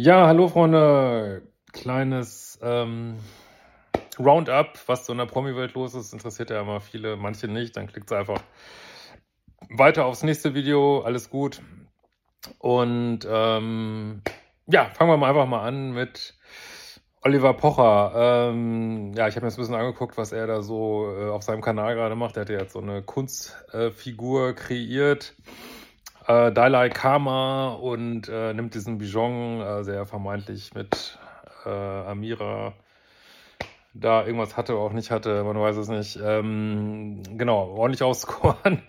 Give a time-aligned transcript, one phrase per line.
[0.00, 1.42] Ja, hallo Freunde.
[1.72, 3.16] Kleines ähm,
[4.16, 7.76] Roundup, was so in der Promi-Welt los ist, interessiert ja immer viele, manche nicht.
[7.76, 8.40] Dann klickt einfach
[9.68, 11.00] weiter aufs nächste Video.
[11.00, 11.62] Alles gut.
[12.58, 14.22] Und ähm,
[14.68, 16.38] ja, fangen wir mal einfach mal an mit
[17.22, 18.12] Oliver Pocher.
[18.14, 21.42] Ähm, ja, ich habe mir jetzt ein bisschen angeguckt, was er da so äh, auf
[21.42, 22.36] seinem Kanal gerade macht.
[22.36, 25.34] Er hat ja jetzt so eine Kunstfigur äh, kreiert.
[26.28, 31.18] Äh, Dalai Karma und äh, nimmt diesen Bijon, äh, der vermeintlich mit
[31.64, 32.74] äh, Amira
[33.94, 36.20] da irgendwas hatte oder auch nicht hatte, man weiß es nicht.
[36.22, 38.82] Ähm, genau, ordentlich ausscoren.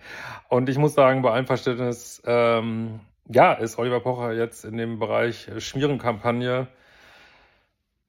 [0.50, 4.98] Und ich muss sagen, bei allem Verständnis, ähm, ja, ist Oliver Pocher jetzt in dem
[4.98, 6.68] Bereich Schmierenkampagne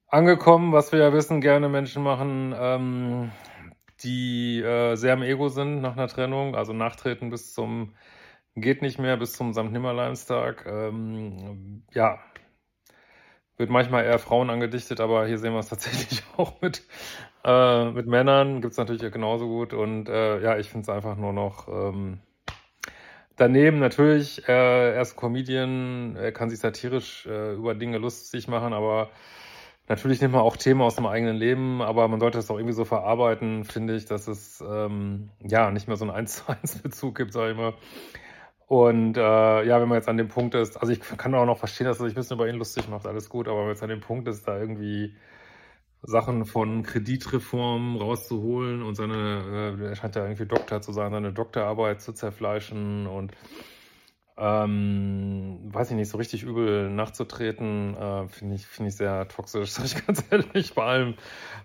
[0.08, 3.32] angekommen, was wir ja wissen, gerne Menschen machen, ähm,
[4.04, 7.94] die äh, sehr im Ego sind nach einer Trennung, also nachtreten bis zum
[8.56, 9.72] geht nicht mehr, bis zum St.
[9.72, 10.66] Nimmerleinstag.
[10.66, 12.20] Ähm, ja,
[13.58, 16.84] wird manchmal eher Frauen angedichtet, aber hier sehen wir es tatsächlich auch mit,
[17.46, 18.62] äh, mit Männern.
[18.62, 19.74] Gibt es natürlich genauso gut.
[19.74, 22.20] Und äh, ja, ich finde es einfach nur noch ähm,
[23.36, 23.80] daneben.
[23.80, 29.10] Natürlich, äh, er ist Comedian, er kann sich satirisch äh, über Dinge lustig machen, aber
[29.88, 32.74] natürlich nimmt man auch Themen aus dem eigenen Leben, aber man sollte es auch irgendwie
[32.74, 36.80] so verarbeiten, finde ich, dass es ähm, ja nicht mehr so einen 1 zu 1
[36.80, 37.74] Bezug gibt, sage ich mal.
[38.72, 39.20] Und äh,
[39.66, 42.00] ja, wenn man jetzt an dem Punkt ist, also ich kann auch noch verstehen, dass
[42.00, 43.90] er sich ein bisschen über ihn lustig macht, alles gut, aber wenn man jetzt an
[43.90, 45.14] dem Punkt ist, da irgendwie
[46.04, 51.34] Sachen von Kreditreform rauszuholen und seine, äh, er scheint ja irgendwie Doktor zu sein, seine
[51.34, 53.34] Doktorarbeit zu zerfleischen und
[54.38, 59.70] ähm, weiß ich nicht, so richtig übel nachzutreten, äh, finde ich, finde ich sehr toxisch,
[59.72, 60.76] sage ich ganz ehrlich.
[60.76, 61.16] Bei allem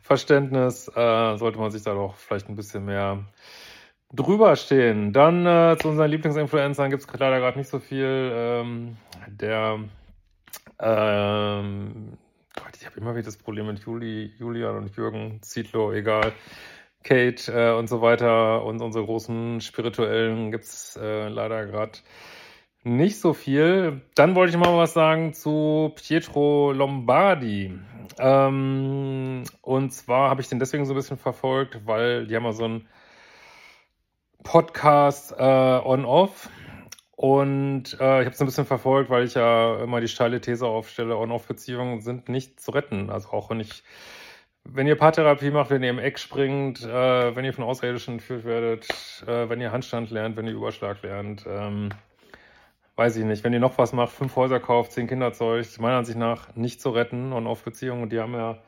[0.03, 3.27] Verständnis äh, sollte man sich da doch vielleicht ein bisschen mehr
[4.13, 5.13] drüber stehen.
[5.13, 8.33] Dann äh, zu unseren Lieblingsinfluencern gibt es leider gerade nicht so viel.
[8.33, 8.97] Ähm,
[9.29, 9.81] der
[10.79, 12.19] ähm,
[12.55, 16.33] Gott, ich habe immer wieder das Problem mit Juli, Julian und Jürgen, Zietlow, egal.
[17.03, 21.99] Kate äh, und so weiter und unsere großen spirituellen gibt's äh, leider gerade
[22.83, 24.01] nicht so viel.
[24.15, 27.79] Dann wollte ich mal was sagen zu Pietro Lombardi.
[28.19, 32.53] Ähm, und zwar habe ich den deswegen so ein bisschen verfolgt, weil die haben mal
[32.53, 32.89] so ein
[34.47, 36.49] Podcast äh, on-off.
[37.17, 40.67] Und äh, ich habe es ein bisschen verfolgt, weil ich ja immer die steile These
[40.67, 43.11] aufstelle, On-Off-Beziehungen sind nicht zu retten.
[43.11, 43.83] Also auch wenn ich,
[44.65, 48.45] wenn ihr Paartherapie macht, wenn ihr im Eck springt, äh, wenn ihr von Außerirdischen entführt
[48.45, 48.87] werdet,
[49.27, 51.89] äh, wenn ihr Handstand lernt, wenn ihr Überschlag lernt, ähm,
[52.95, 55.97] weiß ich nicht, wenn ihr noch was macht, fünf Häuser kauft, zehn Kinder zeugt, meiner
[55.97, 58.05] Ansicht nach nicht zu retten, On-Off-Beziehungen.
[58.05, 58.59] Und die haben ja,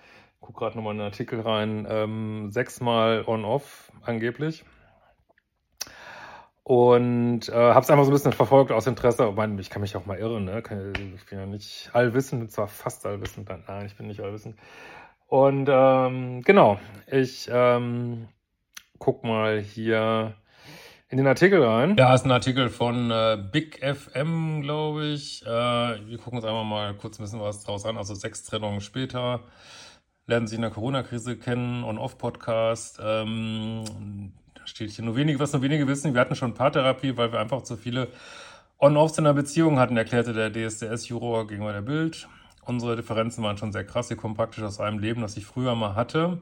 [0.41, 4.65] guck gerade nochmal in den Artikel rein, ähm, sechsmal On-Off angeblich.
[6.69, 9.27] Und äh, habe es einfach so ein bisschen verfolgt aus Interesse.
[9.27, 10.59] Ich, meine, ich kann mich auch mal irren, ne?
[10.59, 14.55] Ich bin ja nicht allwissend, zwar fast allwissend, nein, ich bin nicht allwissend.
[15.29, 18.29] Und ähm, genau, ich ähm,
[18.99, 20.35] guck mal hier
[21.09, 21.97] in den Artikel rein.
[21.97, 25.47] Ja, ist ein Artikel von äh, Big FM, glaube ich.
[25.47, 27.97] Äh, wir gucken uns einmal mal kurz ein bisschen was draus an.
[27.97, 29.41] Also sechs Trennungen später
[30.27, 33.01] lernen sich in der Corona-Krise kennen, On-Off-Podcast.
[33.03, 34.35] Ähm,
[34.69, 36.15] steht hier nur wenige, was nur wenige wissen.
[36.15, 38.09] Wir hatten schon Paartherapie, weil wir einfach zu viele
[38.79, 42.29] On-Offs in der Beziehung hatten, erklärte der DSDS-Juror gegenüber der Bild.
[42.65, 44.09] Unsere Differenzen waren schon sehr krass.
[44.09, 46.41] Sie kommen praktisch aus einem Leben, das ich früher mal hatte.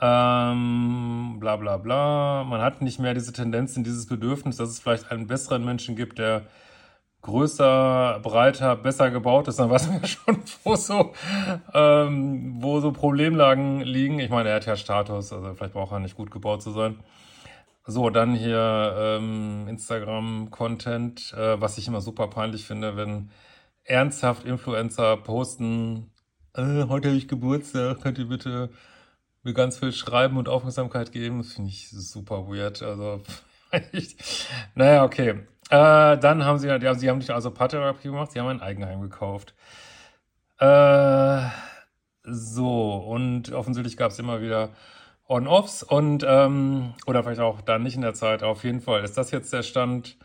[0.00, 2.44] Ähm, bla bla bla.
[2.44, 6.18] Man hat nicht mehr diese Tendenzen, dieses Bedürfnis, dass es vielleicht einen besseren Menschen gibt,
[6.18, 6.42] der
[7.22, 11.12] größer, breiter, besser gebaut ist, dann weiß man ja schon, wo so,
[11.72, 14.18] ähm, wo so Problemlagen liegen.
[14.18, 16.98] Ich meine, er hat ja Status, also vielleicht braucht er nicht gut gebaut zu sein.
[17.86, 23.30] So, dann hier ähm, Instagram-Content, äh, was ich immer super peinlich finde, wenn
[23.84, 26.12] ernsthaft Influencer posten,
[26.54, 28.70] äh, heute habe ich Geburtstag, könnt ihr bitte
[29.42, 31.38] mir ganz viel schreiben und Aufmerksamkeit geben?
[31.38, 32.82] Das finde ich super weird.
[32.82, 33.22] Also,
[34.74, 35.40] naja, okay.
[35.70, 39.00] Äh, dann haben sie, ja, sie haben nicht also Paartherapie gemacht, sie haben ein Eigenheim
[39.00, 39.54] gekauft.
[40.58, 41.40] Äh,
[42.24, 44.70] so, und offensichtlich gab es immer wieder
[45.28, 48.42] On-Offs und, ähm, oder vielleicht auch dann nicht in der Zeit.
[48.42, 50.16] Auf jeden Fall ist das jetzt der Stand.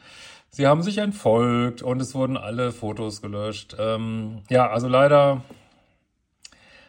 [0.49, 3.75] Sie haben sich entfolgt und es wurden alle Fotos gelöscht.
[3.79, 5.43] Ähm, ja, also leider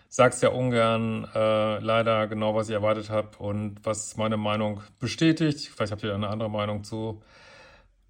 [0.09, 5.69] sag's ja ungern, äh, leider genau, was ich erwartet habe und was meine Meinung bestätigt.
[5.75, 7.23] Vielleicht habt ihr eine andere Meinung zu.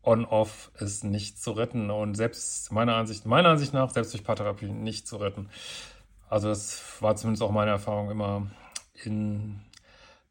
[0.02, 4.66] On-Off ist nicht zu retten und selbst meiner Ansicht, meiner Ansicht nach, selbst durch Paartherapie
[4.66, 5.48] nicht zu retten.
[6.28, 8.46] Also das war zumindest auch meine Erfahrung immer
[9.04, 9.60] in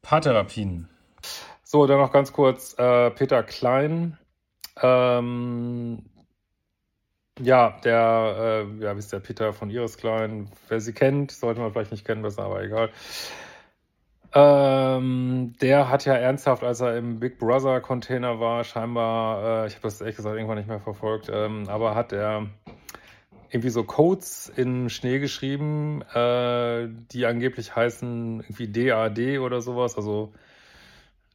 [0.01, 0.87] Paartherapien.
[1.63, 4.17] So, dann noch ganz kurz äh, Peter Klein.
[4.81, 6.03] Ähm,
[7.39, 10.49] ja, der, äh, ja, wie ist der Peter von Iris Klein?
[10.69, 12.89] Wer sie kennt, sollte man vielleicht nicht kennen, besser, aber egal.
[14.39, 19.73] Ähm, der hat ja ernsthaft, als er im Big Brother Container war, scheinbar, äh, ich
[19.73, 22.45] habe das ehrlich gesagt irgendwann nicht mehr verfolgt, ähm, aber hat er
[23.49, 30.33] irgendwie so Codes in Schnee geschrieben, äh, die angeblich heißen irgendwie DAD oder sowas, also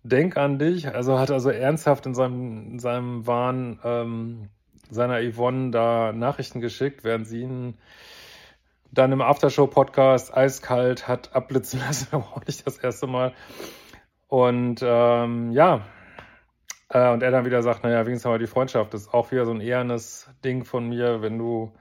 [0.04, 0.93] Denk an dich.
[0.93, 4.49] Also hat also ernsthaft in seinem, in seinem Wahn ähm,
[4.90, 7.75] seiner Yvonne da Nachrichten geschickt, während sie ihn
[8.93, 13.33] dann im Aftershow-Podcast eiskalt hat abblitzen lassen, aber auch nicht das erste Mal.
[14.29, 15.87] Und ähm, ja,
[16.89, 18.94] äh, und er dann wieder sagt, naja, wenigstens haben wir die Freundschaft.
[18.94, 21.73] Das ist auch wieder so ein ehernes Ding von mir, wenn du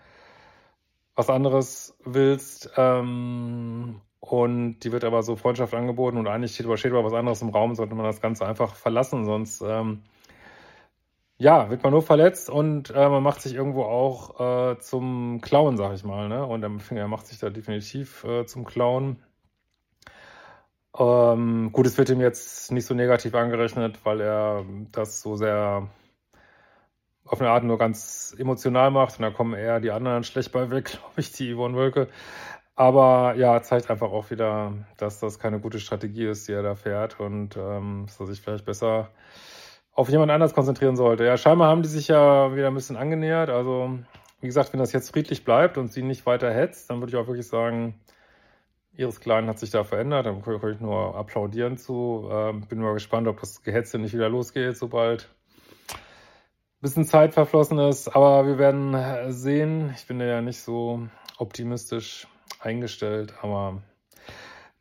[1.15, 2.71] was anderes willst.
[2.77, 7.13] Ähm, und die wird aber so Freundschaft angeboten und eigentlich steht aber, steht aber was
[7.13, 10.03] anderes im Raum, sollte man das Ganze einfach verlassen, sonst ähm,
[11.41, 15.75] ja, wird man nur verletzt und äh, man macht sich irgendwo auch äh, zum Clown,
[15.75, 16.29] sag ich mal.
[16.29, 16.45] Ne?
[16.45, 19.17] Und der Finger macht sich da definitiv äh, zum Clown.
[20.95, 25.87] Ähm, gut, es wird ihm jetzt nicht so negativ angerechnet, weil er das so sehr
[27.25, 30.69] auf eine Art nur ganz emotional macht und da kommen eher die anderen schlecht bei
[30.69, 32.07] weg, glaube ich, die Yvonne Wölke.
[32.75, 36.75] Aber ja, zeigt einfach auch wieder, dass das keine gute Strategie ist, die er da
[36.75, 39.09] fährt und ähm, dass er sich vielleicht besser
[39.93, 41.25] auf jemand anders konzentrieren sollte.
[41.25, 43.49] Ja, scheinbar haben die sich ja wieder ein bisschen angenähert.
[43.49, 43.99] Also,
[44.39, 47.17] wie gesagt, wenn das jetzt friedlich bleibt und sie nicht weiter hetzt, dann würde ich
[47.17, 47.99] auch wirklich sagen,
[48.95, 50.25] Ihres Kleinen hat sich da verändert.
[50.25, 52.27] Dann kann ich nur applaudieren zu.
[52.31, 55.29] Ähm, bin mal gespannt, ob das Gehetze nicht wieder losgeht, sobald
[55.91, 58.09] ein bisschen Zeit verflossen ist.
[58.09, 59.93] Aber wir werden sehen.
[59.95, 61.07] Ich bin ja nicht so
[61.37, 62.27] optimistisch
[62.59, 63.81] eingestellt, aber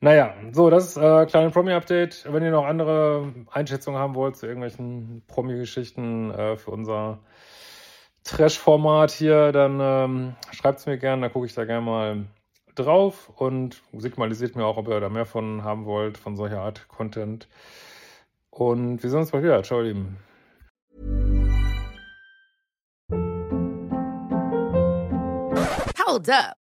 [0.01, 2.27] naja, so, das ist äh, kleine Promi-Update.
[2.33, 7.19] Wenn ihr noch andere Einschätzungen haben wollt zu irgendwelchen Promi-Geschichten äh, für unser
[8.25, 12.25] Trash-Format hier, dann ähm, schreibt es mir gerne, da gucke ich da gerne mal
[12.75, 16.89] drauf und signalisiert mir auch, ob ihr da mehr von haben wollt, von solcher Art
[16.89, 17.49] Content.
[18.51, 19.63] Und wir sehen uns bald wieder.
[19.63, 20.17] Ciao, ihr Lieben.
[26.07, 26.60] Hold up.